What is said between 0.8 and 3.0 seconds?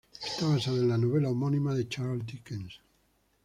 la novela homónima de Charles Dickens.